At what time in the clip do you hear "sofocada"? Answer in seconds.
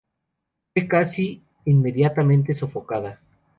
2.55-3.19